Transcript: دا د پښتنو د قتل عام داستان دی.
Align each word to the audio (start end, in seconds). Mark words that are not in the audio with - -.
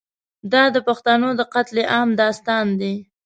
دا 0.51 0.63
د 0.75 0.77
پښتنو 0.87 1.29
د 1.39 1.41
قتل 1.53 1.77
عام 1.93 2.09
داستان 2.21 2.65
دی. 2.81 2.93